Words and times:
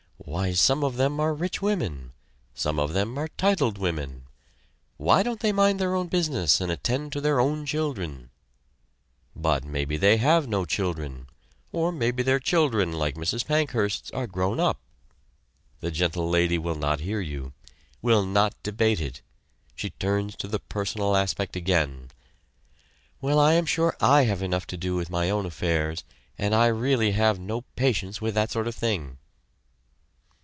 "Why 0.23 0.53
some 0.53 0.81
of 0.83 0.95
them 0.95 1.19
are 1.19 1.33
rich 1.33 1.61
women 1.61 2.13
some 2.53 2.79
of 2.79 2.93
them 2.93 3.17
are 3.17 3.27
titled 3.27 3.77
women. 3.77 4.27
Why 4.95 5.23
don't 5.23 5.41
they 5.41 5.51
mind 5.51 5.77
their 5.79 5.93
own 5.93 6.07
business 6.07 6.61
and 6.61 6.71
attend 6.71 7.11
to 7.11 7.21
their 7.21 7.39
own 7.41 7.65
children?" 7.65 8.29
"But 9.35 9.65
maybe 9.65 9.97
they 9.97 10.17
have 10.17 10.47
no 10.47 10.63
children, 10.63 11.27
or 11.73 11.91
maybe 11.91 12.23
their 12.23 12.39
children, 12.39 12.93
like 12.93 13.15
Mrs. 13.15 13.45
Pankhurst's, 13.45 14.09
are 14.11 14.25
grown 14.27 14.57
up!" 14.59 14.79
The 15.81 15.91
Gentle 15.91 16.29
Lady 16.29 16.57
will 16.57 16.75
not 16.75 17.01
hear 17.01 17.19
you 17.19 17.51
will 18.01 18.25
not 18.25 18.53
debate 18.63 19.01
it 19.01 19.21
she 19.75 19.89
turns 19.89 20.35
to 20.37 20.47
the 20.47 20.59
personal 20.59 21.17
aspect 21.17 21.57
again. 21.57 22.09
"Well, 23.19 23.39
I 23.39 23.53
am 23.53 23.65
sure 23.65 23.97
I 23.99 24.21
have 24.25 24.41
enough 24.41 24.65
to 24.67 24.77
do 24.77 24.95
with 24.95 25.09
my 25.09 25.29
own 25.29 25.45
affairs, 25.45 26.05
and 26.37 26.55
I 26.55 26.67
really 26.67 27.11
have 27.13 27.37
no 27.37 27.61
patience 27.75 28.21
with 28.21 28.33
that 28.35 28.51
sort 28.51 28.67
of 28.67 28.75
thing!" 28.75 29.17